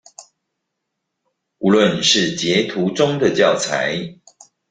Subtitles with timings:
[1.59, 4.17] 無論是截圖中的教材